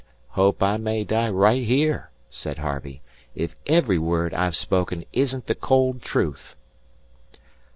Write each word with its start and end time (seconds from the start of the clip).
'""Hope 0.29 0.63
I 0.63 0.77
may 0.77 1.03
die 1.03 1.29
right 1.29 1.61
here," 1.63 2.09
said 2.31 2.57
Harvey, 2.57 3.03
"if 3.35 3.55
every 3.67 3.99
word 3.99 4.33
I've 4.33 4.55
spoken 4.55 5.05
isn't 5.13 5.45
the 5.45 5.53
cold 5.53 6.01
truth." 6.01 6.55